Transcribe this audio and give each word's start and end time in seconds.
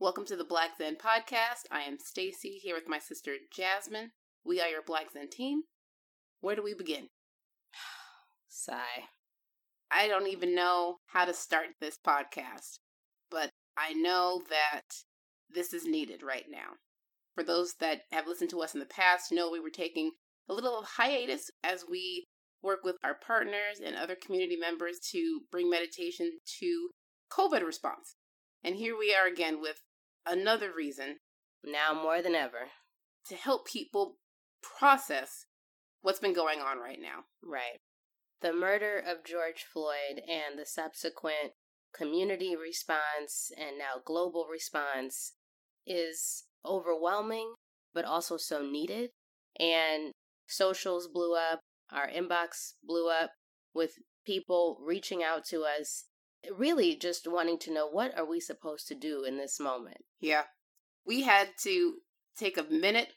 Welcome 0.00 0.26
to 0.26 0.36
the 0.36 0.44
Black 0.44 0.78
Zen 0.78 0.94
podcast. 0.94 1.66
I 1.72 1.80
am 1.80 1.98
Stacy 1.98 2.60
here 2.62 2.76
with 2.76 2.88
my 2.88 3.00
sister 3.00 3.32
Jasmine. 3.52 4.12
We 4.44 4.60
are 4.60 4.68
your 4.68 4.84
Black 4.86 5.10
Zen 5.12 5.28
team. 5.28 5.62
Where 6.40 6.54
do 6.54 6.62
we 6.62 6.72
begin? 6.72 7.08
Sigh. 8.48 9.08
I 9.90 10.06
don't 10.06 10.28
even 10.28 10.54
know 10.54 10.98
how 11.08 11.24
to 11.24 11.34
start 11.34 11.66
this 11.80 11.98
podcast, 11.98 12.78
but 13.28 13.50
I 13.76 13.92
know 13.92 14.40
that 14.48 14.82
this 15.52 15.74
is 15.74 15.84
needed 15.84 16.22
right 16.22 16.46
now. 16.48 16.74
For 17.34 17.42
those 17.42 17.74
that 17.80 18.02
have 18.12 18.28
listened 18.28 18.50
to 18.50 18.62
us 18.62 18.74
in 18.74 18.80
the 18.80 18.86
past, 18.86 19.32
know 19.32 19.50
we 19.50 19.58
were 19.58 19.68
taking 19.68 20.12
a 20.48 20.54
little 20.54 20.84
hiatus 20.96 21.50
as 21.64 21.84
we 21.90 22.28
work 22.62 22.84
with 22.84 22.94
our 23.02 23.16
partners 23.16 23.80
and 23.84 23.96
other 23.96 24.14
community 24.14 24.56
members 24.56 25.00
to 25.10 25.40
bring 25.50 25.68
meditation 25.68 26.38
to 26.60 26.90
COVID 27.32 27.66
response. 27.66 28.14
And 28.62 28.76
here 28.76 28.96
we 28.96 29.12
are 29.14 29.26
again 29.26 29.60
with 29.60 29.80
another 30.28 30.70
reason 30.74 31.16
Now 31.64 31.92
more 31.92 32.22
than 32.22 32.34
ever. 32.34 32.70
to 33.28 33.36
help 33.36 33.66
people 33.66 34.16
process 34.62 35.44
what's 36.00 36.20
been 36.20 36.34
going 36.34 36.60
on 36.60 36.78
right 36.78 36.98
now. 37.00 37.24
Right. 37.42 37.78
The 38.40 38.52
murder 38.52 38.98
of 38.98 39.24
George 39.24 39.64
Floyd 39.70 40.22
and 40.28 40.58
the 40.58 40.64
subsequent 40.66 41.52
community 41.94 42.54
response 42.56 43.50
and 43.56 43.78
now 43.78 44.00
global 44.04 44.46
response 44.50 45.34
is 45.86 46.44
overwhelming, 46.64 47.54
but 47.92 48.04
also 48.04 48.36
so 48.36 48.62
needed. 48.62 49.10
And 49.58 50.12
socials 50.46 51.08
blew 51.12 51.34
up, 51.34 51.60
our 51.90 52.08
inbox 52.08 52.74
blew 52.84 53.10
up 53.10 53.30
with 53.74 53.92
people 54.24 54.78
reaching 54.84 55.22
out 55.22 55.44
to 55.46 55.62
us, 55.62 56.04
really 56.56 56.94
just 56.96 57.26
wanting 57.26 57.58
to 57.60 57.72
know 57.72 57.88
what 57.88 58.16
are 58.16 58.24
we 58.24 58.40
supposed 58.40 58.86
to 58.88 58.94
do 58.94 59.24
in 59.24 59.36
this 59.38 59.58
moment. 59.60 59.98
Yeah. 60.20 60.44
We 61.04 61.22
had 61.22 61.48
to 61.62 61.98
take 62.36 62.56
a 62.56 62.62
minute 62.64 63.14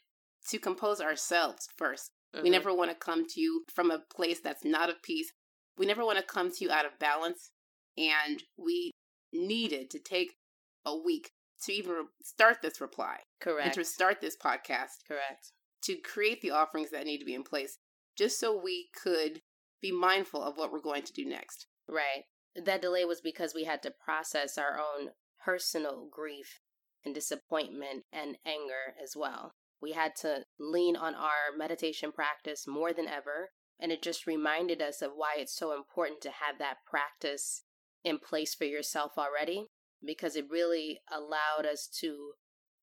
to 0.48 0.58
compose 0.58 1.00
ourselves 1.00 1.68
1st 1.76 2.10
We 2.34 2.48
Mhm. 2.48 2.52
never 2.52 2.72
want 2.74 2.90
to 2.90 2.96
come 2.96 3.26
to 3.28 3.40
you 3.40 3.64
from 3.74 3.90
a 3.90 3.98
place 3.98 4.40
that's 4.40 4.64
not 4.64 4.88
of 4.88 5.02
peace. 5.02 5.32
We 5.76 5.84
never 5.84 6.02
want 6.04 6.18
to 6.18 6.24
come 6.24 6.50
to 6.50 6.64
you 6.64 6.70
out 6.70 6.86
of 6.86 6.98
balance. 6.98 7.50
And 7.98 8.42
we 8.56 8.92
needed 9.32 9.90
to 9.90 9.98
take 9.98 10.38
a 10.86 10.96
week 10.96 11.30
to 11.64 11.72
even 11.74 12.08
start 12.22 12.62
this 12.62 12.80
reply 12.80 13.16
and 13.16 13.40
correct. 13.40 13.74
to 13.74 13.84
start 13.84 14.20
this 14.22 14.34
podcast 14.36 15.04
correct. 15.06 15.52
to 15.82 15.96
create 15.96 16.40
the 16.40 16.50
offerings 16.50 16.90
that 16.90 17.04
need 17.04 17.18
to 17.18 17.24
be 17.26 17.34
in 17.34 17.44
place 17.44 17.78
just 18.16 18.38
so 18.40 18.56
we 18.56 18.88
could 18.94 19.42
be 19.82 19.92
mindful 19.92 20.42
of 20.42 20.56
what 20.56 20.72
we're 20.72 20.80
going 20.80 21.02
to 21.02 21.12
do 21.12 21.24
next. 21.26 21.66
Right. 21.86 22.24
That 22.54 22.82
delay 22.82 23.04
was 23.04 23.20
because 23.20 23.54
we 23.54 23.64
had 23.64 23.82
to 23.82 23.90
process 23.90 24.58
our 24.58 24.78
own 24.78 25.10
personal 25.44 26.08
grief 26.10 26.60
and 27.04 27.14
disappointment 27.14 28.04
and 28.12 28.36
anger 28.46 28.94
as 29.02 29.14
well. 29.16 29.52
We 29.80 29.92
had 29.92 30.14
to 30.16 30.44
lean 30.60 30.94
on 30.96 31.14
our 31.14 31.56
meditation 31.56 32.12
practice 32.12 32.66
more 32.66 32.92
than 32.92 33.08
ever. 33.08 33.50
And 33.80 33.90
it 33.90 34.02
just 34.02 34.28
reminded 34.28 34.80
us 34.80 35.02
of 35.02 35.12
why 35.16 35.34
it's 35.38 35.56
so 35.56 35.74
important 35.74 36.20
to 36.20 36.30
have 36.30 36.58
that 36.58 36.76
practice 36.86 37.64
in 38.04 38.18
place 38.18 38.54
for 38.54 38.64
yourself 38.64 39.12
already, 39.18 39.66
because 40.04 40.36
it 40.36 40.44
really 40.50 41.00
allowed 41.10 41.66
us 41.66 41.88
to 42.00 42.32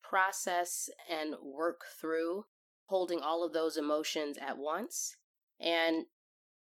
process 0.03 0.89
and 1.09 1.35
work 1.41 1.81
through 2.01 2.43
holding 2.87 3.21
all 3.21 3.45
of 3.45 3.53
those 3.53 3.77
emotions 3.77 4.37
at 4.37 4.57
once. 4.57 5.15
And 5.57 6.05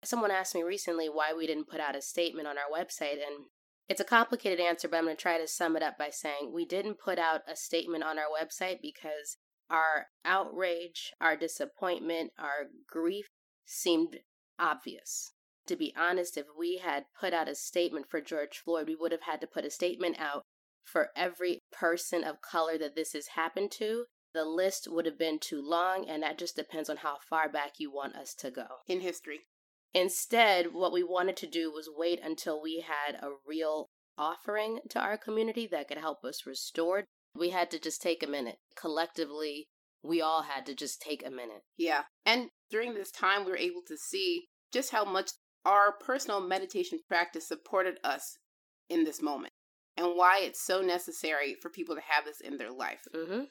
someone 0.04 0.30
asked 0.30 0.54
me 0.54 0.62
recently 0.62 1.08
why 1.08 1.32
we 1.32 1.46
didn't 1.46 1.68
put 1.68 1.80
out 1.80 1.96
a 1.96 2.02
statement 2.02 2.46
on 2.46 2.56
our 2.56 2.70
website 2.72 3.14
and 3.14 3.46
it's 3.88 4.00
a 4.00 4.04
complicated 4.04 4.60
answer 4.60 4.88
but 4.88 4.98
i'm 4.98 5.04
going 5.04 5.16
to 5.16 5.20
try 5.20 5.38
to 5.38 5.48
sum 5.48 5.76
it 5.76 5.82
up 5.82 5.98
by 5.98 6.10
saying 6.10 6.52
we 6.52 6.64
didn't 6.64 6.98
put 6.98 7.18
out 7.18 7.40
a 7.48 7.56
statement 7.56 8.04
on 8.04 8.18
our 8.18 8.26
website 8.26 8.78
because 8.80 9.38
our 9.70 10.06
outrage 10.24 11.12
our 11.20 11.36
disappointment 11.36 12.30
our 12.38 12.68
grief 12.88 13.26
seemed 13.66 14.16
obvious. 14.58 15.32
To 15.66 15.76
be 15.76 15.94
honest 15.96 16.36
if 16.38 16.46
we 16.58 16.78
had 16.78 17.04
put 17.20 17.34
out 17.34 17.48
a 17.48 17.54
statement 17.54 18.06
for 18.08 18.20
george 18.20 18.58
floyd 18.64 18.88
we 18.88 18.96
would 18.96 19.12
have 19.12 19.22
had 19.22 19.40
to 19.42 19.46
put 19.46 19.66
a 19.66 19.70
statement 19.70 20.18
out 20.18 20.44
for 20.82 21.10
every 21.14 21.60
person 21.70 22.24
of 22.24 22.40
color 22.40 22.78
that 22.78 22.96
this 22.96 23.12
has 23.12 23.28
happened 23.28 23.70
to. 23.72 24.06
The 24.32 24.44
list 24.44 24.88
would 24.90 25.04
have 25.04 25.18
been 25.18 25.38
too 25.38 25.60
long 25.62 26.08
and 26.08 26.22
that 26.22 26.38
just 26.38 26.56
depends 26.56 26.88
on 26.88 26.98
how 26.98 27.18
far 27.28 27.48
back 27.50 27.74
you 27.78 27.92
want 27.92 28.16
us 28.16 28.34
to 28.36 28.50
go. 28.50 28.66
In 28.86 29.00
history. 29.00 29.40
Instead, 29.94 30.72
what 30.72 30.92
we 30.92 31.02
wanted 31.02 31.36
to 31.38 31.46
do 31.46 31.72
was 31.72 31.88
wait 31.94 32.20
until 32.22 32.60
we 32.60 32.84
had 32.86 33.16
a 33.16 33.30
real 33.46 33.88
offering 34.16 34.80
to 34.90 35.00
our 35.00 35.16
community 35.16 35.66
that 35.70 35.88
could 35.88 35.98
help 35.98 36.24
us 36.24 36.46
restore. 36.46 37.04
We 37.34 37.50
had 37.50 37.70
to 37.70 37.78
just 37.78 38.02
take 38.02 38.22
a 38.22 38.26
minute. 38.26 38.56
Collectively, 38.76 39.68
we 40.02 40.20
all 40.20 40.42
had 40.42 40.66
to 40.66 40.74
just 40.74 41.00
take 41.00 41.24
a 41.24 41.30
minute. 41.30 41.62
Yeah. 41.76 42.02
And 42.26 42.48
during 42.70 42.94
this 42.94 43.10
time, 43.10 43.44
we 43.44 43.50
were 43.50 43.56
able 43.56 43.82
to 43.86 43.96
see 43.96 44.46
just 44.72 44.90
how 44.90 45.04
much 45.04 45.30
our 45.64 45.92
personal 45.92 46.40
meditation 46.40 47.00
practice 47.08 47.48
supported 47.48 47.98
us 48.04 48.38
in 48.88 49.04
this 49.04 49.22
moment 49.22 49.52
and 49.96 50.16
why 50.16 50.40
it's 50.42 50.64
so 50.64 50.80
necessary 50.80 51.56
for 51.60 51.70
people 51.70 51.94
to 51.94 52.02
have 52.08 52.24
this 52.24 52.40
in 52.40 52.56
their 52.56 52.72
life. 52.72 53.00
hmm 53.14 53.44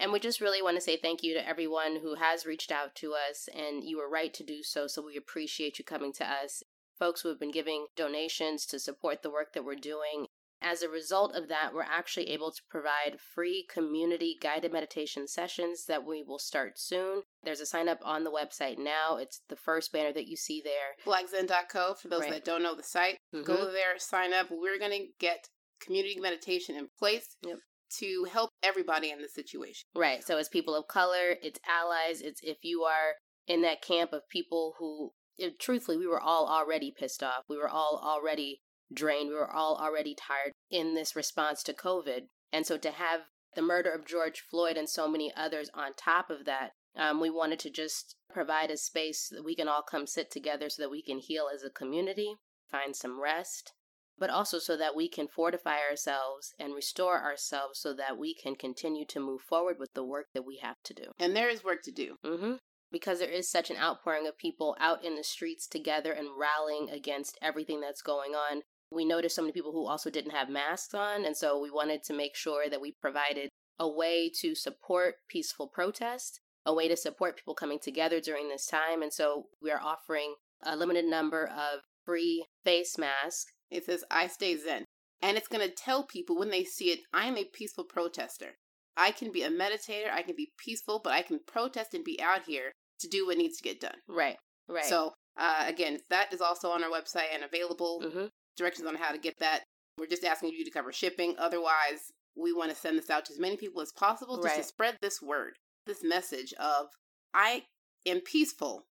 And 0.00 0.12
we 0.12 0.18
just 0.18 0.40
really 0.40 0.62
want 0.62 0.76
to 0.76 0.80
say 0.80 0.96
thank 0.96 1.22
you 1.22 1.34
to 1.34 1.46
everyone 1.46 2.00
who 2.00 2.14
has 2.14 2.46
reached 2.46 2.72
out 2.72 2.94
to 2.96 3.12
us, 3.12 3.48
and 3.54 3.84
you 3.84 3.98
were 3.98 4.08
right 4.08 4.32
to 4.32 4.42
do 4.42 4.62
so. 4.62 4.86
So 4.86 5.02
we 5.04 5.16
appreciate 5.16 5.78
you 5.78 5.84
coming 5.84 6.12
to 6.14 6.24
us. 6.28 6.62
Folks 6.98 7.20
who 7.20 7.28
have 7.28 7.38
been 7.38 7.50
giving 7.50 7.86
donations 7.96 8.64
to 8.66 8.78
support 8.78 9.22
the 9.22 9.30
work 9.30 9.52
that 9.52 9.64
we're 9.64 9.74
doing. 9.74 10.26
As 10.62 10.82
a 10.82 10.88
result 10.90 11.34
of 11.34 11.48
that, 11.48 11.72
we're 11.74 11.82
actually 11.82 12.28
able 12.30 12.50
to 12.50 12.60
provide 12.68 13.18
free 13.18 13.66
community 13.72 14.36
guided 14.40 14.72
meditation 14.72 15.26
sessions 15.26 15.86
that 15.86 16.04
we 16.04 16.22
will 16.22 16.38
start 16.38 16.78
soon. 16.78 17.22
There's 17.42 17.60
a 17.60 17.66
sign 17.66 17.88
up 17.88 18.00
on 18.02 18.24
the 18.24 18.30
website 18.30 18.76
now. 18.78 19.16
It's 19.16 19.40
the 19.48 19.56
first 19.56 19.90
banner 19.92 20.12
that 20.12 20.28
you 20.28 20.36
see 20.36 20.62
there. 20.62 20.96
Blackzen.co, 21.06 21.94
for 21.94 22.08
those 22.08 22.20
Right. 22.22 22.30
that 22.30 22.44
don't 22.44 22.62
know 22.62 22.74
the 22.74 22.82
site, 22.82 23.18
Mhm. 23.34 23.44
go 23.44 23.70
there, 23.70 23.98
sign 23.98 24.34
up. 24.34 24.50
We're 24.50 24.78
going 24.78 24.90
to 24.92 25.06
get 25.18 25.48
community 25.78 26.20
meditation 26.20 26.76
in 26.76 26.88
place 26.98 27.36
Yep. 27.42 27.58
To 27.98 28.26
help 28.30 28.50
everybody 28.62 29.10
in 29.10 29.18
this 29.18 29.34
situation. 29.34 29.86
Right. 29.94 30.24
So 30.24 30.38
it's 30.38 30.48
people 30.48 30.74
of 30.74 30.88
color, 30.88 31.36
it's 31.42 31.60
allies, 31.68 32.20
it's 32.20 32.40
if 32.42 32.58
you 32.62 32.82
are 32.82 33.14
in 33.46 33.62
that 33.62 33.82
camp 33.82 34.12
of 34.12 34.28
people 34.28 34.74
who, 34.78 35.12
truthfully, 35.58 35.96
we 35.96 36.06
were 36.06 36.20
all 36.20 36.46
already 36.46 36.94
pissed 36.96 37.22
off. 37.22 37.44
We 37.48 37.56
were 37.56 37.68
all 37.68 38.00
already 38.02 38.60
drained. 38.92 39.28
We 39.28 39.34
were 39.34 39.50
all 39.50 39.76
already 39.76 40.14
tired 40.14 40.52
in 40.70 40.94
this 40.94 41.16
response 41.16 41.62
to 41.64 41.72
COVID. 41.72 42.22
And 42.52 42.66
so 42.66 42.76
to 42.78 42.90
have 42.90 43.20
the 43.54 43.62
murder 43.62 43.90
of 43.90 44.06
George 44.06 44.40
Floyd 44.40 44.76
and 44.76 44.88
so 44.88 45.08
many 45.08 45.32
others 45.36 45.70
on 45.74 45.92
top 45.96 46.30
of 46.30 46.44
that, 46.44 46.70
um, 46.96 47.20
we 47.20 47.30
wanted 47.30 47.58
to 47.60 47.70
just 47.70 48.16
provide 48.32 48.70
a 48.70 48.76
space 48.76 49.28
that 49.30 49.44
we 49.44 49.54
can 49.54 49.68
all 49.68 49.82
come 49.82 50.06
sit 50.06 50.30
together 50.30 50.68
so 50.68 50.82
that 50.82 50.90
we 50.90 51.02
can 51.02 51.18
heal 51.18 51.48
as 51.52 51.62
a 51.62 51.70
community, 51.70 52.34
find 52.70 52.94
some 52.94 53.20
rest, 53.20 53.72
but 54.20 54.30
also 54.30 54.58
so 54.58 54.76
that 54.76 54.94
we 54.94 55.08
can 55.08 55.26
fortify 55.26 55.78
ourselves 55.78 56.54
and 56.60 56.74
restore 56.74 57.20
ourselves 57.20 57.80
so 57.80 57.94
that 57.94 58.18
we 58.18 58.34
can 58.34 58.54
continue 58.54 59.06
to 59.06 59.18
move 59.18 59.40
forward 59.40 59.76
with 59.80 59.88
the 59.94 60.04
work 60.04 60.26
that 60.34 60.44
we 60.44 60.58
have 60.62 60.76
to 60.84 60.94
do. 60.94 61.04
And 61.18 61.34
there 61.34 61.48
is 61.48 61.64
work 61.64 61.82
to 61.84 61.90
do. 61.90 62.16
hmm 62.22 62.52
Because 62.92 63.18
there 63.18 63.30
is 63.30 63.50
such 63.50 63.70
an 63.70 63.78
outpouring 63.78 64.28
of 64.28 64.36
people 64.36 64.76
out 64.78 65.02
in 65.02 65.16
the 65.16 65.24
streets 65.24 65.66
together 65.66 66.12
and 66.12 66.28
rallying 66.38 66.90
against 66.90 67.38
everything 67.40 67.80
that's 67.80 68.02
going 68.02 68.32
on. 68.32 68.60
We 68.92 69.04
noticed 69.04 69.36
so 69.36 69.42
many 69.42 69.52
people 69.52 69.72
who 69.72 69.86
also 69.86 70.10
didn't 70.10 70.32
have 70.32 70.48
masks 70.48 70.94
on, 70.94 71.24
and 71.24 71.36
so 71.36 71.60
we 71.60 71.70
wanted 71.70 72.02
to 72.04 72.12
make 72.12 72.36
sure 72.36 72.68
that 72.68 72.80
we 72.80 72.92
provided 73.00 73.48
a 73.78 73.88
way 73.88 74.30
to 74.40 74.54
support 74.54 75.14
peaceful 75.28 75.68
protest, 75.68 76.40
a 76.66 76.74
way 76.74 76.88
to 76.88 76.96
support 76.96 77.36
people 77.36 77.54
coming 77.54 77.78
together 77.80 78.20
during 78.20 78.48
this 78.48 78.66
time. 78.66 79.00
And 79.00 79.12
so 79.12 79.46
we 79.62 79.70
are 79.70 79.80
offering 79.80 80.34
a 80.62 80.76
limited 80.76 81.06
number 81.06 81.46
of 81.46 81.80
free 82.04 82.46
face 82.64 82.98
masks 82.98 83.52
It 83.70 83.84
says, 83.84 84.04
I 84.10 84.26
stay 84.26 84.56
Zen. 84.56 84.84
And 85.22 85.36
it's 85.36 85.48
going 85.48 85.66
to 85.66 85.74
tell 85.74 86.04
people 86.06 86.38
when 86.38 86.50
they 86.50 86.64
see 86.64 86.86
it, 86.90 87.00
I 87.12 87.26
am 87.26 87.36
a 87.36 87.44
peaceful 87.44 87.84
protester. 87.84 88.56
I 88.96 89.10
can 89.12 89.30
be 89.32 89.42
a 89.42 89.50
meditator, 89.50 90.10
I 90.12 90.22
can 90.22 90.34
be 90.36 90.50
peaceful, 90.58 91.00
but 91.02 91.12
I 91.12 91.22
can 91.22 91.40
protest 91.46 91.94
and 91.94 92.04
be 92.04 92.20
out 92.20 92.44
here 92.46 92.72
to 93.00 93.08
do 93.08 93.26
what 93.26 93.38
needs 93.38 93.56
to 93.58 93.62
get 93.62 93.80
done. 93.80 93.96
Right, 94.08 94.36
right. 94.68 94.84
So, 94.84 95.12
uh, 95.38 95.64
again, 95.66 96.00
that 96.10 96.32
is 96.32 96.40
also 96.40 96.70
on 96.70 96.82
our 96.82 96.90
website 96.90 97.32
and 97.34 97.44
available. 97.44 98.02
hmm 98.02 98.26
Directions 98.56 98.86
on 98.86 98.96
how 98.96 99.12
to 99.12 99.18
get 99.18 99.38
that. 99.38 99.62
We're 99.96 100.06
just 100.06 100.24
asking 100.24 100.50
you 100.50 100.64
to 100.64 100.70
cover 100.70 100.92
shipping. 100.92 101.34
Otherwise, 101.38 102.10
we 102.36 102.52
want 102.52 102.70
to 102.70 102.76
send 102.76 102.98
this 102.98 103.08
out 103.08 103.24
to 103.26 103.32
as 103.32 103.38
many 103.38 103.56
people 103.56 103.80
as 103.80 103.92
possible 103.92 104.36
just 104.42 104.56
to 104.56 104.62
spread 104.62 104.96
this 105.00 105.22
word, 105.22 105.52
this 105.86 106.02
message 106.02 106.52
of 106.60 106.88
I 107.32 107.62
am 108.04 108.20
peaceful, 108.20 108.84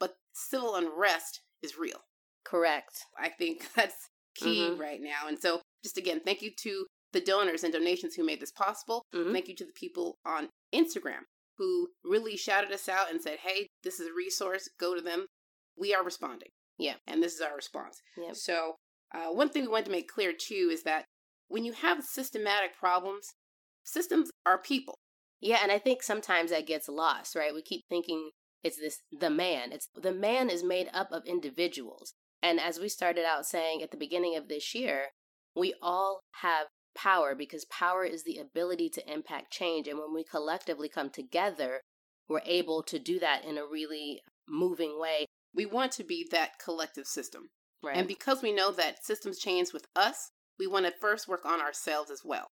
but 0.00 0.14
civil 0.32 0.74
unrest 0.74 1.42
is 1.62 1.76
real. 1.78 2.00
correct. 2.44 3.04
I 3.18 3.28
think 3.28 3.68
that's 3.76 4.08
key 4.34 4.68
Mhm. 4.68 4.78
right 4.78 5.00
now. 5.00 5.26
And 5.26 5.40
so, 5.40 5.60
just 5.82 5.96
again, 5.96 6.20
thank 6.20 6.42
you 6.42 6.50
to 6.62 6.86
the 7.12 7.20
donors 7.20 7.62
and 7.64 7.72
donations 7.72 8.14
who 8.14 8.24
made 8.24 8.40
this 8.40 8.52
possible. 8.52 9.02
Mhm. 9.14 9.32
Thank 9.32 9.48
you 9.48 9.56
to 9.56 9.64
the 9.66 9.72
people 9.72 10.16
on 10.24 10.48
Instagram 10.72 11.24
who 11.58 11.90
really 12.02 12.36
shouted 12.36 12.72
us 12.72 12.88
out 12.88 13.10
and 13.10 13.20
said, 13.20 13.40
hey, 13.40 13.68
this 13.82 14.00
is 14.00 14.06
a 14.08 14.12
resource, 14.12 14.68
go 14.78 14.94
to 14.94 15.02
them. 15.02 15.26
We 15.76 15.94
are 15.94 16.02
responding. 16.02 16.48
Yeah. 16.78 16.96
And 17.06 17.22
this 17.22 17.34
is 17.34 17.40
our 17.40 17.54
response. 17.54 18.00
Yep. 18.16 18.36
So, 18.36 18.76
uh, 19.12 19.28
one 19.28 19.50
thing 19.50 19.62
we 19.62 19.68
wanted 19.68 19.86
to 19.86 19.90
make 19.90 20.08
clear 20.08 20.32
too 20.32 20.70
is 20.72 20.82
that 20.84 21.04
when 21.48 21.64
you 21.64 21.72
have 21.72 22.02
systematic 22.04 22.74
problems, 22.76 23.34
systems 23.84 24.30
are 24.46 24.58
people. 24.58 24.94
Yeah, 25.40 25.58
and 25.62 25.70
I 25.70 25.78
think 25.78 26.02
sometimes 26.02 26.50
that 26.50 26.66
gets 26.66 26.88
lost, 26.88 27.34
right? 27.34 27.52
We 27.52 27.62
keep 27.62 27.82
thinking 27.88 28.30
it's 28.62 28.76
this 28.78 29.02
the 29.10 29.28
man. 29.28 29.72
It's 29.72 29.88
the 29.94 30.14
man 30.14 30.48
is 30.48 30.62
made 30.62 30.88
up 30.94 31.10
of 31.10 31.26
individuals. 31.26 32.14
And 32.42 32.58
as 32.60 32.80
we 32.80 32.88
started 32.88 33.24
out 33.24 33.46
saying 33.46 33.82
at 33.82 33.90
the 33.90 33.96
beginning 33.96 34.36
of 34.36 34.48
this 34.48 34.74
year, 34.74 35.06
we 35.54 35.74
all 35.80 36.20
have 36.40 36.66
power 36.94 37.34
because 37.34 37.64
power 37.66 38.04
is 38.04 38.24
the 38.24 38.38
ability 38.38 38.88
to 38.90 39.12
impact 39.12 39.52
change. 39.52 39.86
And 39.86 39.98
when 39.98 40.12
we 40.12 40.24
collectively 40.24 40.88
come 40.88 41.10
together, 41.10 41.80
we're 42.28 42.42
able 42.44 42.82
to 42.84 42.98
do 42.98 43.18
that 43.20 43.44
in 43.44 43.58
a 43.58 43.66
really 43.66 44.20
moving 44.48 44.98
way. 44.98 45.26
We 45.54 45.66
want 45.66 45.92
to 45.92 46.04
be 46.04 46.26
that 46.30 46.58
collective 46.62 47.06
system. 47.06 47.50
Right. 47.82 47.96
And 47.96 48.08
because 48.08 48.42
we 48.42 48.52
know 48.52 48.70
that 48.72 49.04
systems 49.04 49.38
change 49.38 49.72
with 49.72 49.86
us, 49.96 50.30
we 50.58 50.66
want 50.66 50.86
to 50.86 50.92
first 51.00 51.28
work 51.28 51.44
on 51.44 51.60
ourselves 51.60 52.10
as 52.10 52.22
well. 52.24 52.46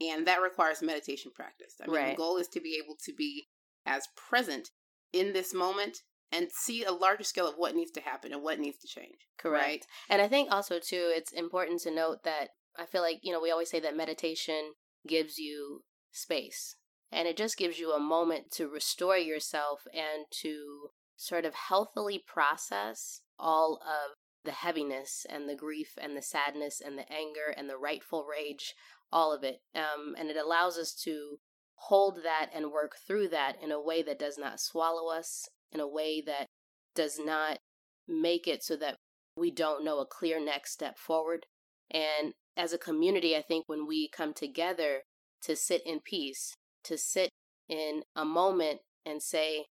And 0.00 0.26
that 0.26 0.42
requires 0.42 0.82
meditation 0.82 1.32
practice. 1.34 1.74
I 1.82 1.86
mean, 1.86 1.96
Right. 1.96 2.10
the 2.10 2.16
goal 2.16 2.36
is 2.36 2.48
to 2.48 2.60
be 2.60 2.80
able 2.82 2.96
to 3.04 3.12
be 3.12 3.46
as 3.84 4.06
present 4.16 4.70
in 5.12 5.32
this 5.32 5.54
moment 5.54 5.98
and 6.30 6.48
see 6.52 6.84
a 6.84 6.92
larger 6.92 7.24
scale 7.24 7.48
of 7.48 7.56
what 7.56 7.74
needs 7.74 7.90
to 7.92 8.00
happen 8.00 8.32
and 8.32 8.42
what 8.42 8.58
needs 8.58 8.78
to 8.78 8.86
change. 8.86 9.26
Correct. 9.38 9.66
Right? 9.66 9.86
And 10.08 10.22
I 10.22 10.28
think 10.28 10.50
also 10.50 10.78
too, 10.78 11.10
it's 11.14 11.32
important 11.32 11.80
to 11.82 11.90
note 11.90 12.24
that 12.24 12.50
I 12.78 12.86
feel 12.86 13.02
like 13.02 13.20
you 13.22 13.32
know 13.32 13.40
we 13.40 13.50
always 13.50 13.70
say 13.70 13.80
that 13.80 13.96
meditation 13.96 14.72
gives 15.06 15.38
you 15.38 15.84
space, 16.12 16.76
and 17.10 17.26
it 17.26 17.36
just 17.36 17.56
gives 17.56 17.78
you 17.78 17.92
a 17.92 18.00
moment 18.00 18.50
to 18.52 18.68
restore 18.68 19.16
yourself 19.16 19.82
and 19.92 20.26
to 20.42 20.90
sort 21.16 21.44
of 21.44 21.54
healthily 21.54 22.22
process 22.24 23.22
all 23.38 23.80
of 23.82 24.16
the 24.44 24.52
heaviness 24.52 25.26
and 25.28 25.48
the 25.48 25.56
grief 25.56 25.98
and 26.00 26.16
the 26.16 26.22
sadness 26.22 26.80
and 26.84 26.96
the 26.96 27.10
anger 27.12 27.52
and 27.56 27.68
the 27.68 27.76
rightful 27.76 28.24
rage, 28.24 28.74
all 29.12 29.34
of 29.34 29.42
it. 29.42 29.60
Um, 29.74 30.14
and 30.16 30.30
it 30.30 30.36
allows 30.36 30.78
us 30.78 30.94
to 31.04 31.38
hold 31.74 32.20
that 32.24 32.50
and 32.54 32.72
work 32.72 32.96
through 33.06 33.28
that 33.28 33.56
in 33.62 33.72
a 33.72 33.80
way 33.80 34.02
that 34.02 34.18
does 34.18 34.38
not 34.38 34.60
swallow 34.60 35.10
us, 35.10 35.48
in 35.72 35.80
a 35.80 35.88
way 35.88 36.22
that 36.24 36.46
does 36.94 37.18
not 37.18 37.58
make 38.06 38.46
it 38.46 38.62
so 38.62 38.76
that 38.76 38.96
we 39.36 39.50
don't 39.50 39.84
know 39.84 39.98
a 40.00 40.06
clear 40.06 40.42
next 40.42 40.72
step 40.72 40.98
forward. 40.98 41.46
And 41.90 42.32
as 42.56 42.72
a 42.72 42.78
community, 42.78 43.36
I 43.36 43.42
think 43.42 43.64
when 43.66 43.86
we 43.86 44.08
come 44.08 44.34
together 44.34 45.02
to 45.42 45.54
sit 45.54 45.82
in 45.86 46.00
peace, 46.00 46.54
to 46.84 46.98
sit 46.98 47.30
in 47.68 48.02
a 48.16 48.24
moment 48.24 48.80
and 49.06 49.22
say, 49.22 49.66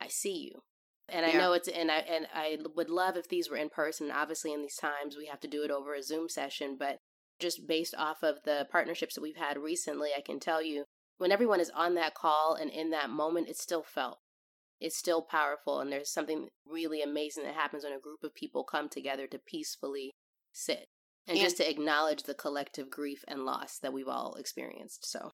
I 0.00 0.08
see 0.08 0.50
you. 0.50 0.62
And 1.08 1.26
I 1.26 1.32
know 1.32 1.52
it's 1.52 1.68
and 1.68 1.90
I 1.90 1.98
and 1.98 2.26
I 2.34 2.56
would 2.74 2.88
love 2.88 3.18
if 3.18 3.28
these 3.28 3.50
were 3.50 3.58
in 3.58 3.68
person. 3.68 4.10
Obviously 4.10 4.54
in 4.54 4.62
these 4.62 4.76
times 4.76 5.16
we 5.16 5.26
have 5.26 5.40
to 5.40 5.48
do 5.48 5.62
it 5.62 5.70
over 5.70 5.94
a 5.94 6.02
Zoom 6.02 6.30
session, 6.30 6.76
but 6.78 6.96
just 7.38 7.66
based 7.66 7.94
off 7.96 8.22
of 8.22 8.38
the 8.44 8.66
partnerships 8.72 9.14
that 9.14 9.20
we've 9.20 9.36
had 9.36 9.58
recently, 9.58 10.10
I 10.16 10.22
can 10.22 10.40
tell 10.40 10.62
you 10.62 10.84
when 11.18 11.30
everyone 11.30 11.60
is 11.60 11.70
on 11.74 11.94
that 11.94 12.14
call 12.14 12.56
and 12.58 12.70
in 12.70 12.90
that 12.90 13.10
moment, 13.10 13.48
it's 13.48 13.62
still 13.62 13.82
felt. 13.82 14.18
It's 14.80 14.96
still 14.98 15.22
powerful 15.22 15.80
and 15.80 15.90
there's 15.90 16.10
something 16.12 16.48
really 16.66 17.00
amazing 17.02 17.44
that 17.44 17.54
happens 17.54 17.84
when 17.84 17.92
a 17.92 17.98
group 18.00 18.22
of 18.22 18.34
people 18.34 18.64
come 18.64 18.88
together 18.88 19.26
to 19.28 19.38
peacefully 19.38 20.12
sit 20.52 20.86
and, 21.26 21.36
And- 21.38 21.40
just 21.44 21.56
to 21.58 21.68
acknowledge 21.70 22.24
the 22.24 22.34
collective 22.34 22.90
grief 22.90 23.24
and 23.28 23.44
loss 23.44 23.78
that 23.78 23.92
we've 23.92 24.08
all 24.08 24.34
experienced. 24.34 25.06
So, 25.10 25.30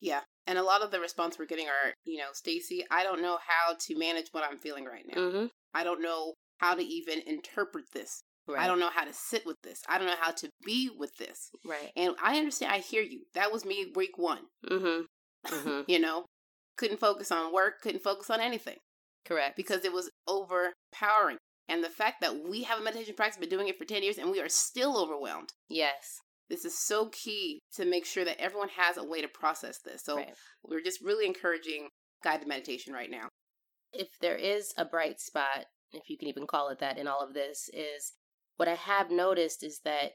Yeah. 0.00 0.20
And 0.46 0.58
a 0.58 0.62
lot 0.62 0.82
of 0.82 0.90
the 0.92 1.00
response 1.00 1.38
we're 1.38 1.46
getting 1.46 1.66
are, 1.68 1.92
you 2.04 2.18
know, 2.18 2.28
Stacy, 2.32 2.84
I 2.90 3.02
don't 3.02 3.20
know 3.22 3.38
how 3.46 3.74
to 3.78 3.98
manage 3.98 4.28
what 4.32 4.44
I'm 4.44 4.58
feeling 4.58 4.84
right 4.84 5.04
now. 5.06 5.20
mm-hmm. 5.20 5.46
I 5.74 5.84
don't 5.84 6.00
know 6.02 6.34
how 6.58 6.74
to 6.74 6.82
even 6.82 7.20
interpret 7.26 7.86
this. 7.92 8.22
right. 8.48 8.60
I 8.62 8.66
don't 8.68 8.78
know 8.78 8.90
how 8.90 9.04
to 9.04 9.12
sit 9.12 9.44
with 9.44 9.56
this. 9.64 9.80
I 9.88 9.98
don't 9.98 10.06
know 10.06 10.14
how 10.20 10.30
to 10.30 10.48
be 10.64 10.88
with 10.96 11.16
this. 11.18 11.50
Right. 11.64 11.90
And 11.96 12.14
I 12.22 12.38
understand. 12.38 12.72
I 12.72 12.78
hear 12.78 13.02
you. 13.02 13.22
That 13.34 13.50
was 13.52 13.64
me 13.64 13.92
week 13.94 14.16
one. 14.16 14.44
Mm-hmm. 14.64 15.02
Mhm. 15.52 15.84
you 15.88 15.98
know, 15.98 16.24
couldn't 16.76 17.00
focus 17.00 17.30
on 17.32 17.52
work, 17.52 17.80
couldn't 17.82 18.02
focus 18.02 18.30
on 18.30 18.40
anything 18.40 18.76
Correct. 19.24 19.56
because 19.56 19.84
it 19.84 19.92
was 19.92 20.10
overpowering. 20.28 21.38
And 21.68 21.82
the 21.82 21.90
fact 21.90 22.20
that 22.20 22.48
we 22.48 22.62
have 22.62 22.78
a 22.78 22.82
meditation 22.82 23.14
practice, 23.16 23.38
been 23.38 23.48
doing 23.48 23.68
it 23.68 23.76
for 23.78 23.84
10 23.84 24.02
years, 24.02 24.18
and 24.18 24.30
we 24.30 24.40
are 24.40 24.48
still 24.48 24.98
overwhelmed. 25.02 25.50
yes. 25.68 26.20
This 26.48 26.64
is 26.64 26.78
so 26.78 27.08
key 27.08 27.58
to 27.74 27.84
make 27.84 28.06
sure 28.06 28.24
that 28.24 28.40
everyone 28.40 28.68
has 28.76 28.96
a 28.96 29.02
way 29.02 29.20
to 29.20 29.26
process 29.26 29.80
this. 29.84 30.04
So 30.04 30.18
right. 30.18 30.32
we're 30.62 30.80
just 30.80 31.02
really 31.02 31.26
encouraging 31.26 31.88
guided 32.22 32.46
meditation 32.46 32.92
right 32.92 33.10
now. 33.10 33.30
if 33.92 34.10
there 34.20 34.36
is 34.36 34.72
a 34.78 34.84
bright 34.84 35.18
spot, 35.18 35.64
if 35.92 36.08
you 36.08 36.16
can 36.16 36.28
even 36.28 36.46
call 36.46 36.68
it 36.68 36.78
that, 36.78 36.98
in 36.98 37.08
all 37.08 37.20
of 37.20 37.34
this, 37.34 37.68
is 37.72 38.12
what 38.58 38.68
I 38.68 38.74
have 38.74 39.10
noticed 39.10 39.64
is 39.64 39.80
that 39.84 40.12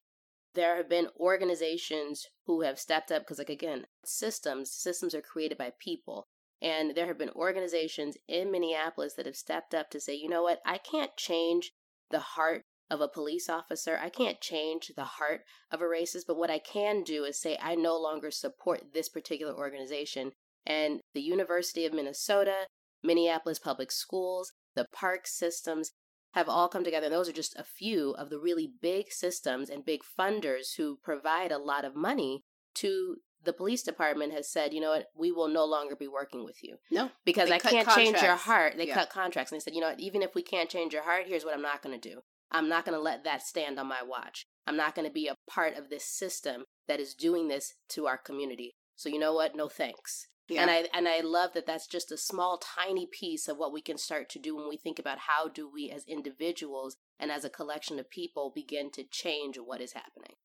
there 0.53 0.77
have 0.77 0.89
been 0.89 1.07
organizations 1.19 2.25
who 2.45 2.61
have 2.61 2.79
stepped 2.79 3.11
up 3.11 3.23
because, 3.23 3.37
like, 3.37 3.49
again, 3.49 3.85
systems, 4.05 4.71
systems 4.71 5.13
are 5.13 5.21
created 5.21 5.57
by 5.57 5.71
people. 5.79 6.27
And 6.61 6.95
there 6.95 7.07
have 7.07 7.17
been 7.17 7.31
organizations 7.31 8.17
in 8.27 8.51
Minneapolis 8.51 9.15
that 9.15 9.25
have 9.25 9.35
stepped 9.35 9.73
up 9.73 9.89
to 9.91 9.99
say, 9.99 10.13
you 10.15 10.29
know 10.29 10.43
what, 10.43 10.59
I 10.65 10.77
can't 10.77 11.15
change 11.17 11.71
the 12.11 12.19
heart 12.19 12.63
of 12.89 13.01
a 13.01 13.07
police 13.07 13.49
officer. 13.49 13.97
I 14.01 14.09
can't 14.09 14.41
change 14.41 14.91
the 14.95 15.05
heart 15.05 15.41
of 15.71 15.81
a 15.81 15.85
racist, 15.85 16.23
but 16.27 16.37
what 16.37 16.51
I 16.51 16.59
can 16.59 17.03
do 17.03 17.23
is 17.23 17.39
say, 17.39 17.57
I 17.61 17.73
no 17.75 17.97
longer 17.97 18.29
support 18.29 18.93
this 18.93 19.09
particular 19.09 19.55
organization. 19.55 20.33
And 20.65 20.99
the 21.13 21.21
University 21.21 21.85
of 21.85 21.93
Minnesota, 21.93 22.67
Minneapolis 23.01 23.59
Public 23.59 23.91
Schools, 23.91 24.51
the 24.75 24.85
park 24.93 25.25
systems 25.25 25.91
have 26.33 26.47
all 26.47 26.67
come 26.67 26.83
together. 26.83 27.05
And 27.05 27.15
those 27.15 27.29
are 27.29 27.33
just 27.33 27.55
a 27.57 27.63
few 27.63 28.11
of 28.11 28.29
the 28.29 28.39
really 28.39 28.69
big 28.81 29.11
systems 29.11 29.69
and 29.69 29.85
big 29.85 30.01
funders 30.19 30.75
who 30.77 30.99
provide 31.01 31.51
a 31.51 31.57
lot 31.57 31.85
of 31.85 31.95
money 31.95 32.43
to 32.75 33.17
the 33.43 33.53
police 33.53 33.83
department 33.83 34.33
has 34.33 34.47
said, 34.49 34.73
you 34.73 34.81
know 34.81 34.91
what, 34.91 35.07
we 35.15 35.31
will 35.31 35.47
no 35.47 35.65
longer 35.65 35.95
be 35.95 36.07
working 36.07 36.43
with 36.45 36.63
you 36.63 36.77
No, 36.89 37.09
because 37.25 37.49
I 37.49 37.59
can't 37.59 37.87
change 37.89 38.21
your 38.21 38.35
heart. 38.35 38.77
They 38.77 38.87
Yeah. 38.87 38.93
cut 38.95 39.09
contracts 39.09 39.51
and 39.51 39.59
they 39.59 39.63
said, 39.63 39.73
you 39.73 39.81
know 39.81 39.89
what, 39.89 39.99
even 39.99 40.21
if 40.21 40.35
we 40.35 40.41
can't 40.43 40.69
change 40.69 40.93
your 40.93 41.03
heart, 41.03 41.25
here's 41.27 41.43
what 41.45 41.53
I'm 41.53 41.61
not 41.61 41.81
going 41.81 41.99
to 41.99 42.09
do. 42.09 42.21
I'm 42.51 42.67
not 42.69 42.85
going 42.85 42.97
to 42.97 43.01
let 43.01 43.23
that 43.23 43.41
stand 43.41 43.79
on 43.79 43.87
my 43.87 44.03
watch. 44.03 44.45
I'm 44.67 44.75
not 44.77 44.93
going 44.93 45.07
to 45.07 45.13
be 45.13 45.27
a 45.27 45.35
part 45.49 45.75
of 45.77 45.89
this 45.89 46.05
system 46.05 46.65
that 46.87 46.99
is 46.99 47.13
doing 47.15 47.47
this 47.47 47.73
to 47.89 48.07
our 48.07 48.17
community. 48.17 48.75
So 48.95 49.09
you 49.09 49.19
know 49.19 49.33
what? 49.33 49.55
No 49.55 49.67
thanks. 49.69 50.27
yeah. 50.49 50.61
And 50.61 50.69
I 50.69 50.87
and 50.93 51.07
I 51.07 51.21
love 51.21 51.53
that 51.53 51.65
that's 51.65 51.87
just 51.87 52.11
a 52.11 52.17
small 52.17 52.57
tiny 52.59 53.07
piece 53.07 53.47
of 53.47 53.57
what 53.57 53.71
we 53.71 53.81
can 53.81 53.97
start 53.97 54.29
to 54.31 54.39
do 54.39 54.55
when 54.55 54.67
we 54.67 54.75
think 54.77 54.99
about 54.99 55.19
how 55.19 55.47
do 55.47 55.69
we 55.71 55.89
as 55.89 56.03
individuals 56.07 56.97
and 57.17 57.31
as 57.31 57.45
a 57.45 57.49
collection 57.49 57.99
of 57.99 58.09
people 58.09 58.51
begin 58.53 58.91
to 58.91 59.03
change 59.05 59.57
what 59.57 59.79
is 59.81 59.93
happening. 59.93 60.35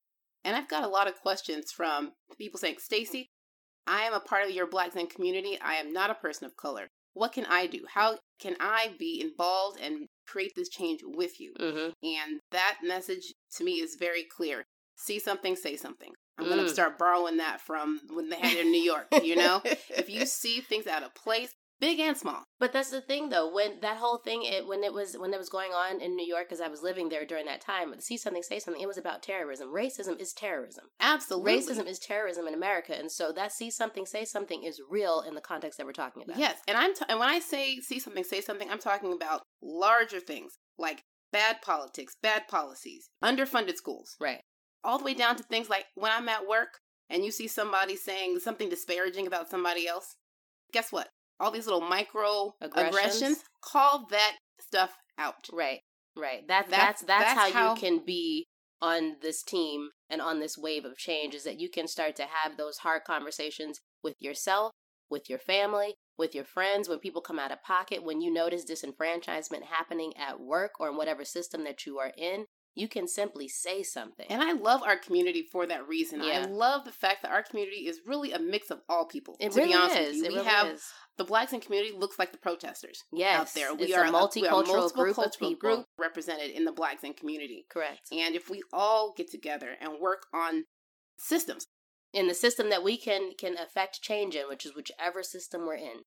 And 0.47 0.55
I've 0.55 0.69
got 0.69 0.85
a 0.85 0.89
lot 0.89 1.09
of 1.09 1.21
questions 1.21 1.73
from 1.73 2.13
people 2.39 2.59
saying, 2.61 2.77
Stacy, 2.79 3.27
I 3.87 4.03
am 4.03 4.15
a 4.15 4.21
part 4.21 4.45
of 4.45 4.53
your 4.53 4.69
Black 4.69 4.93
Zen 4.93 5.09
community. 5.09 5.59
I 5.61 5.75
am 5.75 5.93
not 5.93 6.09
a 6.09 6.15
person 6.15 6.47
of 6.47 6.57
color. 6.57 6.87
What 7.15 7.33
can 7.33 7.47
I 7.47 7.67
do? 7.67 7.81
How 7.93 8.19
can 8.41 8.55
I 8.61 8.95
be 8.97 9.21
involved 9.21 9.81
and 9.81 10.07
create 10.27 10.53
this 10.55 10.69
change 10.69 11.01
with 11.03 11.41
you? 11.41 11.53
Mm-hmm. 11.59 11.91
And 12.07 12.41
that 12.53 12.77
message 12.85 13.35
to 13.57 13.65
me 13.65 13.73
is 13.73 13.97
very 13.99 14.23
clear. 14.25 14.65
See 14.97 15.19
something, 15.19 15.57
say 15.57 15.77
something. 15.77 16.13
I'm 16.39 16.47
going 16.47 16.59
Mm. 16.59 16.65
to 16.65 16.69
start 16.71 16.99
borrowing 16.99 17.39
that 17.39 17.61
from 17.61 18.01
when 18.11 18.29
they 18.29 18.37
had 18.37 18.53
it 18.57 18.67
in 18.67 18.71
New 18.71 18.83
York, 18.83 19.09
you 19.25 19.35
know? 19.35 19.63
if 19.65 20.09
you 20.09 20.27
see 20.27 20.61
things 20.61 20.87
out 20.87 21.03
of 21.03 21.15
place, 21.15 21.53
big 21.81 22.01
and 22.01 22.17
small. 22.17 22.43
But 22.59 22.73
that's 22.73 22.91
the 22.91 23.01
thing, 23.01 23.29
though. 23.29 23.53
When 23.53 23.81
that 23.81 23.99
whole 23.99 24.19
thing, 24.19 24.43
it, 24.45 24.67
when 24.67 24.83
it 24.83 24.93
was 24.93 25.17
when 25.19 25.33
it 25.35 25.39
was 25.39 25.49
going 25.49 25.73
on 25.73 26.01
in 26.01 26.17
New 26.17 26.27
York, 26.27 26.49
because 26.49 26.61
I 26.61 26.69
was 26.69 26.83
living 26.83 27.09
there 27.09 27.27
during 27.27 27.47
that 27.47 27.61
time. 27.61 27.93
See 28.01 28.17
something, 28.17 28.43
say 28.43 28.59
something. 28.59 28.83
It 28.83 28.87
was 28.87 28.99
about 28.99 29.23
terrorism. 29.23 29.69
Racism 29.75 30.21
is 30.21 30.33
terrorism. 30.33 30.85
Absolutely. 31.01 31.59
Racism 31.59 31.87
is 31.87 31.99
terrorism 31.99 32.47
in 32.47 32.55
America, 32.55 32.99
and 32.99 33.11
so 33.11 33.33
that 33.33 33.53
see 33.53 33.71
something, 33.71 34.07
say 34.07 34.25
something 34.25 34.63
is 34.63 34.81
real 34.89 35.23
in 35.27 35.35
the 35.35 35.41
context 35.41 35.79
that 35.79 35.87
we're 35.87 35.93
talking 35.93 36.23
about. 36.23 36.39
Yes, 36.39 36.59
and 36.67 36.77
I'm 36.77 36.95
t- 36.95 37.05
and 37.09 37.19
when 37.19 37.29
I 37.29 37.39
say 37.41 37.77
see 37.81 37.99
something, 37.99 38.25
say 38.25 38.41
something, 38.41 38.71
I'm 38.71 38.79
talking 38.79 39.13
about 39.13 39.43
larger 39.63 40.21
things 40.21 40.53
like 40.79 41.03
bad 41.33 41.61
politics, 41.63 42.15
bad 42.23 42.49
policies, 42.49 43.09
underfunded 43.23 43.77
schools, 43.77 44.17
Right. 44.21 44.41
all 44.85 44.99
the 44.99 45.05
way 45.05 45.15
down 45.15 45.37
to 45.37 45.43
things 45.43 45.69
like 45.69 45.87
when 45.95 46.13
I'm 46.13 46.29
at 46.29 46.47
work 46.47 46.79
and 47.11 47.25
you 47.25 47.31
see 47.31 47.47
somebody 47.49 47.97
saying 47.97 48.39
something 48.41 48.69
disparaging 48.69 49.27
about 49.27 49.51
somebody 49.51 49.87
else. 49.87 50.17
Guess 50.73 50.93
what? 50.93 51.09
All 51.41 51.51
these 51.51 51.67
little 51.67 51.81
micro 51.81 52.55
Aggressions. 52.61 52.89
aggressions, 52.97 53.45
call 53.63 54.07
that 54.11 54.37
stuff 54.61 54.95
out. 55.19 55.49
Right. 55.53 55.81
Right. 56.17 56.47
That, 56.49 56.71
That's- 56.71 57.01
that's 57.01 57.03
that's, 57.03 57.25
that's 57.35 57.41
how, 57.41 57.51
how- 57.53 57.75
you 57.75 57.81
can 57.81 58.05
be 58.05 58.47
on 58.83 59.17
this 59.23 59.43
team 59.43 59.89
and 60.11 60.21
on 60.21 60.41
this 60.41 60.57
wave 60.59 60.85
of 60.85 60.97
change 60.97 61.35
is 61.35 61.45
that 61.45 61.59
you 61.59 61.69
can 61.71 61.89
start 61.89 62.15
to 62.17 62.25
have 62.25 62.57
those 62.57 62.79
hard 62.79 63.03
conversations 63.05 63.81
with 64.03 64.15
yourself, 64.19 64.73
with 65.11 65.29
your 65.31 65.39
family, 65.39 65.95
with 66.19 66.35
your 66.35 66.45
friends, 66.45 66.89
when 66.89 66.99
people 66.99 67.21
come 67.23 67.39
out 67.39 67.51
of 67.53 67.63
pocket, 67.63 68.03
when 68.05 68.21
you 68.21 68.33
notice 68.33 68.65
disenfranchisement 68.65 69.65
happening 69.71 70.13
at 70.17 70.41
work 70.41 70.73
or 70.79 70.89
in 70.91 70.97
whatever 70.97 71.25
system 71.25 71.65
that 71.65 71.85
you 71.87 71.99
are 71.99 72.13
in, 72.17 72.45
you 72.77 72.87
can 72.89 73.09
simply 73.09 73.49
say 73.49 73.83
something. 73.83 74.27
And 74.29 74.43
I 74.43 74.53
love 74.53 74.83
our 74.83 74.97
community 74.97 75.43
for 75.43 75.67
that 75.67 75.89
reason. 75.89 76.21
I 76.21 76.45
love 76.45 76.85
the 76.85 76.93
fact 76.93 77.23
that 77.23 77.33
our 77.33 77.43
community 77.43 77.87
is 77.89 78.01
really 78.07 78.33
a 78.33 78.39
mix 78.39 78.71
of 78.71 78.81
all 78.89 79.07
people. 79.07 79.37
it 79.41 79.53
to 79.53 79.57
really 79.59 79.71
be 79.73 79.75
honest 79.75 79.97
is. 79.99 80.07
with 80.09 80.17
you, 80.17 80.25
It 80.25 80.29
we 80.29 80.35
really 80.37 80.49
have 80.49 80.67
is. 80.69 80.85
the 81.17 81.25
Black 81.25 81.49
Zen 81.51 81.61
community 81.61 81.97
looks 81.97 82.19
like 82.19 82.33
the 82.33 82.39
protesters 82.39 83.03
Yes, 83.13 83.41
out 83.41 83.55
there. 83.55 83.75
We 83.75 83.85
it's 83.87 83.95
are 83.95 84.05
a 84.05 84.11
we 84.11 84.11
are 84.11 84.13
multicultural 84.13 84.67
multiple 84.67 85.03
group 85.05 85.19
of 85.19 85.33
people. 85.39 85.55
group 85.57 85.87
represented 85.99 86.51
in 86.51 86.65
the 86.67 86.73
Black 86.73 87.01
Zen 87.01 87.15
community. 87.15 87.65
Correct. 87.71 88.09
And 88.13 88.35
if 88.37 88.51
we 88.51 88.63
all 88.73 89.15
get 89.17 89.31
together 89.31 89.71
and 89.81 89.99
work 89.99 90.27
on 90.35 90.65
systems, 91.19 91.67
in 92.13 92.29
the 92.29 92.35
system 92.35 92.71
that 92.71 92.85
we 92.85 92.97
can 92.97 93.33
can 93.39 93.57
affect 93.59 94.03
change 94.03 94.35
in, 94.35 94.49
which 94.49 94.65
is 94.67 94.75
whichever 94.75 95.23
system 95.23 95.63
we're 95.67 95.75
in. 95.77 96.03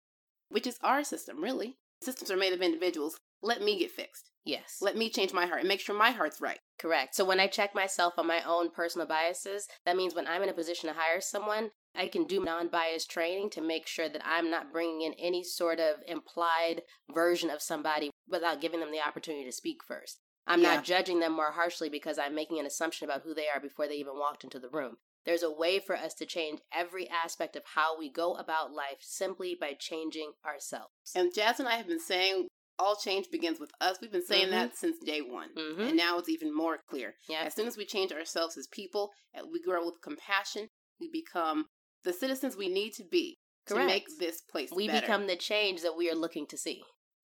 Which 0.49 0.65
is 0.65 0.79
our 0.83 1.03
system, 1.03 1.43
really. 1.43 1.77
Systems 2.01 2.31
are 2.31 2.37
made 2.37 2.53
of 2.53 2.61
individuals. 2.61 3.19
Let 3.41 3.61
me 3.61 3.79
get 3.79 3.91
fixed. 3.91 4.29
Yes. 4.45 4.77
Let 4.81 4.97
me 4.97 5.09
change 5.09 5.33
my 5.33 5.45
heart 5.45 5.59
and 5.59 5.67
make 5.67 5.79
sure 5.79 5.95
my 5.95 6.11
heart's 6.11 6.41
right. 6.41 6.59
Correct. 6.79 7.13
So 7.13 7.23
when 7.25 7.39
I 7.39 7.47
check 7.47 7.75
myself 7.75 8.13
on 8.17 8.25
my 8.25 8.41
own 8.43 8.71
personal 8.71 9.05
biases, 9.07 9.67
that 9.85 9.95
means 9.97 10.15
when 10.15 10.27
I'm 10.27 10.41
in 10.41 10.49
a 10.49 10.53
position 10.53 10.89
to 10.89 10.95
hire 10.97 11.21
someone, 11.21 11.71
I 11.95 12.07
can 12.07 12.25
do 12.25 12.43
non 12.43 12.69
biased 12.69 13.11
training 13.11 13.49
to 13.51 13.61
make 13.61 13.85
sure 13.87 14.09
that 14.09 14.25
I'm 14.25 14.49
not 14.49 14.71
bringing 14.71 15.01
in 15.01 15.13
any 15.13 15.43
sort 15.43 15.79
of 15.79 15.97
implied 16.07 16.83
version 17.13 17.49
of 17.49 17.61
somebody 17.61 18.11
without 18.27 18.61
giving 18.61 18.79
them 18.79 18.91
the 18.91 19.05
opportunity 19.05 19.45
to 19.45 19.51
speak 19.51 19.83
first. 19.85 20.19
I'm 20.47 20.61
Yeah. 20.61 20.75
not 20.75 20.83
judging 20.83 21.19
them 21.19 21.33
more 21.33 21.51
harshly 21.51 21.89
because 21.89 22.17
I'm 22.17 22.33
making 22.33 22.59
an 22.59 22.65
assumption 22.65 23.05
about 23.05 23.21
who 23.21 23.33
they 23.33 23.47
are 23.49 23.59
before 23.59 23.87
they 23.87 23.95
even 23.95 24.17
walked 24.17 24.43
into 24.43 24.59
the 24.59 24.69
room. 24.69 24.97
There's 25.25 25.43
a 25.43 25.51
way 25.51 25.79
for 25.79 25.95
us 25.95 26.13
to 26.15 26.25
change 26.25 26.61
every 26.73 27.07
aspect 27.09 27.55
of 27.55 27.63
how 27.75 27.97
we 27.99 28.09
go 28.09 28.35
about 28.35 28.71
life 28.71 28.97
simply 29.01 29.55
by 29.59 29.73
changing 29.73 30.33
ourselves. 30.45 31.11
And 31.13 31.33
Jazz 31.33 31.59
and 31.59 31.67
I 31.67 31.75
have 31.75 31.87
been 31.87 31.99
saying 31.99 32.47
all 32.79 32.95
change 32.95 33.27
begins 33.31 33.59
with 33.59 33.71
us. 33.81 33.97
We've 34.01 34.11
been 34.11 34.25
saying 34.25 34.47
Mhm. 34.47 34.51
that 34.51 34.77
since 34.77 34.97
day 34.99 35.21
one. 35.21 35.53
Mm-hmm. 35.53 35.81
And 35.81 35.97
now 35.97 36.17
it's 36.17 36.29
even 36.29 36.55
more 36.55 36.77
clear. 36.89 37.15
Yeah. 37.27 37.41
As 37.43 37.53
soon 37.53 37.67
as 37.67 37.77
we 37.77 37.85
change 37.85 38.11
ourselves 38.11 38.57
as 38.57 38.67
people, 38.67 39.11
we 39.51 39.61
grow 39.61 39.85
with 39.85 40.01
compassion, 40.01 40.69
we 40.99 41.09
become 41.11 41.67
the 42.03 42.13
citizens 42.13 42.55
we 42.55 42.69
need 42.69 42.93
to 42.93 43.03
be 43.03 43.37
to 43.67 43.75
make 43.75 44.05
this 44.17 44.41
place 44.41 44.71
we 44.71 44.87
better. 44.87 45.01
become 45.01 45.27
the 45.27 45.35
change 45.35 45.81
that 45.81 45.95
we 45.97 46.09
are 46.09 46.15
looking 46.15 46.47
to 46.47 46.57
see. 46.57 46.81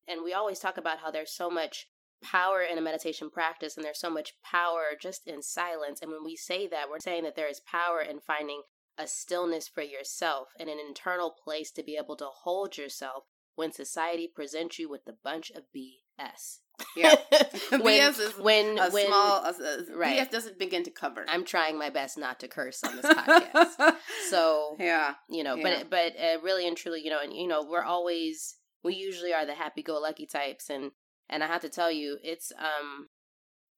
And 0.07 0.21
we 0.24 0.33
always 0.33 0.59
talk 0.59 0.77
about 0.77 1.00
how 1.00 1.09
there's 1.09 1.33
so 1.33 1.50
much 1.50 1.88
power 2.21 2.62
in 2.62 2.77
a 2.77 2.81
meditation 2.81 3.29
practice 3.31 3.75
and 3.75 3.83
there's 3.85 4.00
so 4.00 4.09
much 4.09 4.33
power 4.43 4.89
just 5.01 5.25
in 5.27 5.41
silence. 5.41 6.01
And 6.01 6.12
when 6.12 6.24
we 6.24 6.35
say 6.35 6.67
that, 6.67 6.89
we're 6.89 7.00
saying 7.00 7.24
that 7.24 7.35
there 7.35 7.47
is 7.47 7.62
power 7.62 8.01
in 8.01 8.19
finding 8.19 8.62
a 8.97 9.07
stillness 9.07 9.67
for 9.67 9.81
yourself 9.81 10.50
and 10.59 10.69
an 10.69 10.79
internal 10.79 11.31
place 11.43 11.71
to 11.71 11.83
be 11.83 11.97
able 11.97 12.15
to 12.17 12.27
hold 12.43 12.77
yourself 12.77 13.24
when 13.55 13.71
society 13.71 14.27
presents 14.33 14.79
you 14.79 14.89
with 14.89 15.07
a 15.07 15.13
bunch 15.24 15.51
of 15.51 15.63
BS. 15.75 16.59
Yeah. 16.95 17.15
when, 17.69 17.81
BS 17.81 18.19
is 18.19 18.38
when, 18.38 18.77
a 18.77 18.89
when 18.89 19.07
small 19.07 19.43
a, 19.45 19.50
a, 19.50 19.95
right. 19.97 20.19
BS 20.19 20.29
doesn't 20.31 20.59
begin 20.59 20.83
to 20.83 20.91
cover. 20.91 21.25
I'm 21.27 21.45
trying 21.45 21.77
my 21.77 21.89
best 21.89 22.17
not 22.17 22.39
to 22.41 22.47
curse 22.47 22.83
on 22.83 22.95
this 22.97 23.05
podcast. 23.05 23.95
so 24.29 24.75
yeah. 24.79 25.13
you 25.29 25.43
know 25.43 25.55
Yeah. 25.55 25.83
but 25.83 25.89
but 25.89 26.13
uh, 26.19 26.41
really 26.43 26.67
and 26.67 26.75
truly 26.75 27.01
you 27.03 27.09
know 27.09 27.19
and 27.21 27.33
you 27.33 27.47
know 27.47 27.63
we're 27.69 27.83
always 27.83 28.57
we 28.83 28.93
usually 28.95 29.33
are 29.33 29.45
the 29.45 29.55
happy-go-lucky 29.55 30.27
types 30.27 30.69
and 30.69 30.91
and 31.29 31.43
i 31.43 31.47
have 31.47 31.62
to 31.62 31.69
tell 31.69 31.91
you 31.91 32.17
it's 32.24 32.51
um 32.59 33.07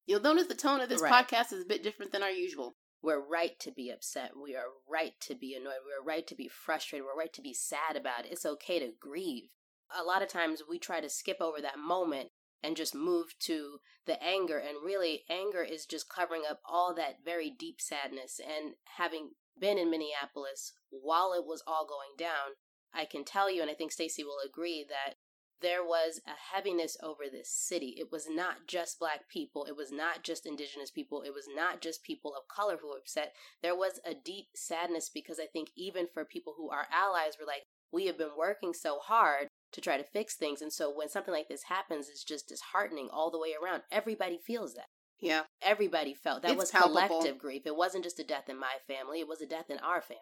You'll 0.06 0.22
notice 0.22 0.48
the 0.48 0.56
tone 0.56 0.80
of 0.80 0.88
this 0.90 1.02
Right. 1.02 1.12
podcast 1.28 1.52
is 1.52 1.64
a 1.64 1.68
bit 1.68 1.84
different 1.84 2.14
than 2.14 2.24
our 2.24 2.30
usual. 2.32 2.78
we're 3.02 3.20
right 3.20 3.60
to 3.60 3.72
be 3.72 3.90
upset 3.90 4.32
we 4.42 4.56
are 4.56 4.66
right 4.90 5.14
to 5.22 5.36
be 5.36 5.54
annoyed 5.54 5.80
we're 5.86 6.06
right 6.06 6.26
to 6.28 6.36
be 6.36 6.48
frustrated 6.48 7.06
we're 7.06 7.20
right 7.20 7.34
to 7.34 7.42
be 7.42 7.54
sad 7.54 7.96
about 7.96 8.26
it 8.26 8.32
it's 8.32 8.46
okay 8.46 8.80
to 8.80 8.92
grieve 9.00 9.50
a 9.96 10.04
lot 10.04 10.22
of 10.22 10.28
times 10.28 10.64
we 10.68 10.80
try 10.80 11.00
to 11.00 11.10
skip 11.10 11.38
over 11.40 11.62
that 11.62 11.80
moment 11.80 12.30
and 12.64 12.76
just 12.76 12.96
move 12.96 13.36
to 13.40 13.78
the 14.06 14.22
anger 14.24 14.58
and 14.58 14.84
really 14.84 15.24
anger 15.30 15.64
is 15.64 15.86
just 15.86 16.10
covering 16.10 16.44
up 16.50 16.60
all 16.66 16.94
that 16.96 17.18
very 17.24 17.50
deep 17.50 17.80
sadness 17.80 18.40
and 18.44 18.74
having 18.98 19.32
been 19.60 19.78
in 19.78 19.92
Minneapolis 19.92 20.74
while 20.90 21.34
it 21.34 21.46
was 21.46 21.64
all 21.68 21.86
going 21.86 22.16
down 22.18 22.56
I 22.94 23.06
can 23.06 23.24
tell 23.24 23.52
you 23.52 23.62
and 23.62 23.70
I 23.70 23.74
think 23.74 23.92
Stacy 23.92 24.24
will 24.24 24.40
agree 24.46 24.86
that 24.88 25.16
there 25.62 25.84
was 25.84 26.22
a 26.28 26.56
heaviness 26.56 26.98
over 27.02 27.24
this 27.32 27.50
city. 27.52 27.96
It 27.98 28.12
was 28.12 28.28
not 28.30 28.68
just 28.68 29.00
black 29.00 29.28
people. 29.28 29.66
It 29.66 29.76
was 29.76 29.92
not 29.92 30.24
just 30.24 30.46
indigenous 30.46 30.92
people. 30.92 31.24
It 31.24 31.34
was 31.34 31.48
not 31.54 31.82
just 31.82 32.04
people 32.04 32.34
of 32.36 32.48
color 32.48 32.78
who 32.80 32.90
were 32.90 32.98
upset. 32.98 33.34
There 33.64 33.76
was 33.76 34.00
a 34.06 34.14
deep 34.14 34.48
sadness 34.56 35.10
because 35.12 35.40
I 35.40 35.48
think 35.48 35.70
even 35.76 36.08
for 36.14 36.26
people 36.26 36.54
who 36.58 36.70
are 36.70 36.88
allies 36.92 37.34
were 37.40 37.48
like, 37.48 37.64
we 37.92 38.06
have 38.06 38.18
been 38.18 38.38
working 38.38 38.74
so 38.74 39.00
hard 39.00 39.48
to 39.72 39.82
try 39.82 39.98
to 39.98 40.04
fix 40.04 40.36
things. 40.36 40.62
And 40.62 40.72
so 40.72 40.92
when 40.94 41.10
something 41.10 41.34
like 41.34 41.48
this 41.50 41.64
happens, 41.64 42.10
it's 42.10 42.24
just 42.24 42.48
disheartening 42.48 43.10
all 43.12 43.32
the 43.32 43.40
way 43.40 43.54
around. 43.62 43.84
Everybody 43.92 44.38
feels 44.38 44.74
that. 44.76 44.88
Yeah. 45.20 45.44
Everybody 45.62 46.14
felt 46.14 46.44
that 46.44 46.52
It's 46.52 46.60
was 46.60 46.72
palpable. 46.72 47.08
collective 47.08 47.38
grief. 47.38 47.64
It 47.66 47.76
wasn't 47.76 48.04
just 48.04 48.20
a 48.20 48.24
death 48.24 48.50
in 48.50 48.60
my 48.60 48.76
family, 48.88 49.20
it 49.20 49.28
was 49.28 49.42
a 49.42 49.48
death 49.48 49.70
in 49.70 49.80
our 49.80 50.02
family. 50.02 50.22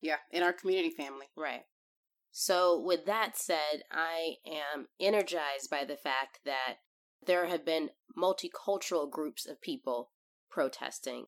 Yeah. 0.00 0.16
In 0.30 0.42
our 0.42 0.52
community 0.52 0.90
family. 0.90 1.26
Right. 1.36 1.62
So, 2.32 2.80
with 2.80 3.06
that 3.06 3.36
said, 3.36 3.82
I 3.90 4.36
am 4.46 4.86
energized 5.00 5.68
by 5.68 5.84
the 5.84 5.96
fact 5.96 6.38
that 6.44 6.76
there 7.26 7.46
have 7.46 7.64
been 7.64 7.90
multicultural 8.16 9.10
groups 9.10 9.46
of 9.46 9.60
people 9.60 10.10
protesting. 10.48 11.26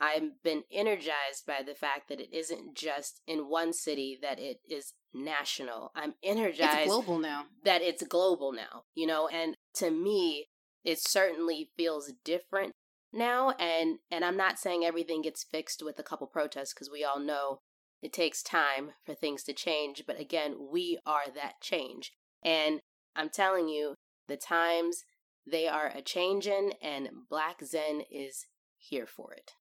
I've 0.00 0.42
been 0.44 0.62
energized 0.70 1.44
by 1.46 1.62
the 1.66 1.74
fact 1.74 2.08
that 2.08 2.20
it 2.20 2.32
isn't 2.32 2.76
just 2.76 3.20
in 3.26 3.48
one 3.48 3.72
city, 3.72 4.18
that 4.22 4.38
it 4.38 4.58
is 4.68 4.94
national. 5.12 5.90
I'm 5.94 6.14
energized 6.22 6.80
It's 6.80 6.86
global 6.88 7.18
now. 7.18 7.46
that 7.64 7.82
it's 7.82 8.02
global 8.04 8.52
now, 8.52 8.84
you 8.94 9.06
know, 9.06 9.28
and 9.28 9.56
to 9.74 9.90
me, 9.90 10.46
it 10.84 10.98
certainly 11.00 11.70
feels 11.76 12.12
different 12.24 12.72
now. 13.12 13.50
And, 13.58 13.98
and 14.10 14.24
I'm 14.24 14.36
not 14.36 14.58
saying 14.58 14.84
everything 14.84 15.22
gets 15.22 15.44
fixed 15.44 15.82
with 15.82 15.98
a 15.98 16.04
couple 16.04 16.26
protests 16.28 16.72
because 16.72 16.90
we 16.90 17.02
all 17.04 17.18
know 17.18 17.60
it 18.00 18.12
takes 18.12 18.42
time 18.42 18.92
for 19.04 19.14
things 19.14 19.42
to 19.44 19.52
change. 19.52 20.04
But 20.06 20.20
again, 20.20 20.68
we 20.70 20.98
are 21.04 21.24
that 21.34 21.60
change. 21.60 22.12
And 22.44 22.80
I'm 23.16 23.30
telling 23.30 23.68
you, 23.68 23.94
the 24.28 24.36
times 24.36 25.02
they 25.50 25.66
are 25.66 25.90
a 25.92 26.02
changing 26.02 26.74
and 26.80 27.08
Black 27.28 27.64
Zen 27.64 28.02
is 28.10 28.46
here 28.76 29.06
for 29.06 29.32
it. 29.32 29.52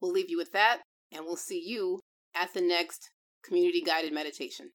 We'll 0.00 0.12
leave 0.12 0.30
you 0.30 0.38
with 0.38 0.52
that, 0.52 0.80
and 1.12 1.24
we'll 1.24 1.36
see 1.36 1.62
you 1.64 2.00
at 2.34 2.54
the 2.54 2.60
next 2.60 3.10
community 3.44 3.82
guided 3.82 4.12
meditation. 4.12 4.70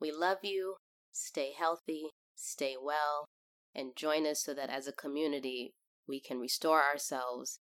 We 0.00 0.12
love 0.12 0.38
you. 0.42 0.76
Stay 1.12 1.52
healthy, 1.56 2.08
stay 2.34 2.74
well, 2.80 3.26
and 3.74 3.96
join 3.96 4.26
us 4.26 4.42
so 4.42 4.52
that 4.54 4.70
as 4.70 4.86
a 4.86 4.92
community, 4.92 5.72
we 6.08 6.20
can 6.20 6.38
restore 6.38 6.82
ourselves 6.82 7.60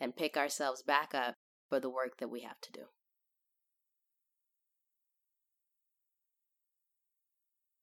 and 0.00 0.16
pick 0.16 0.36
ourselves 0.36 0.82
back 0.82 1.14
up 1.14 1.34
for 1.68 1.80
the 1.80 1.90
work 1.90 2.18
that 2.18 2.30
we 2.30 2.42
have 2.42 2.60
to 2.62 2.72
do. 2.72 2.84